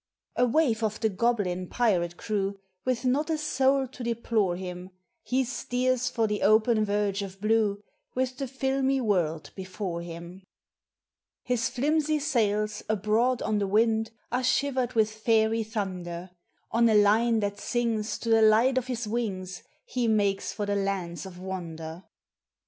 A 0.35 0.47
waif 0.47 0.81
of 0.81 0.99
the 0.99 1.09
goblin 1.09 1.67
pirate 1.67 2.17
crew, 2.17 2.57
With 2.85 3.05
not 3.05 3.29
a 3.29 3.37
soul 3.37 3.85
to 3.89 4.03
deplore 4.03 4.55
him, 4.55 4.89
He 5.21 5.43
steers 5.43 6.09
for 6.09 6.25
the 6.25 6.41
open 6.41 6.83
verge 6.83 7.21
of 7.21 7.39
blue 7.39 7.83
With 8.15 8.37
the 8.39 8.47
filmy 8.47 8.99
world 8.99 9.51
before 9.53 10.01
him. 10.01 10.41
346 11.45 11.67
POEMS 11.69 12.03
OF 12.03 12.09
NATURE. 12.09 12.17
His 12.17 12.25
flimsy 12.25 12.27
sails 12.27 12.83
abroad 12.89 13.41
on 13.43 13.59
the 13.59 13.67
wind 13.67 14.09
Are 14.31 14.43
shivered 14.43 14.93
with 14.93 15.11
fairy 15.11 15.61
thunder; 15.63 16.31
On 16.71 16.89
a 16.89 16.95
line 16.95 17.39
that 17.41 17.59
sings 17.59 18.17
to 18.17 18.29
the 18.29 18.41
light 18.41 18.79
of 18.79 18.87
his 18.87 19.07
wings 19.07 19.61
He 19.85 20.07
makes 20.07 20.51
for 20.51 20.65
the 20.65 20.75
lands 20.75 21.27
of 21.27 21.37
wonder. 21.37 22.05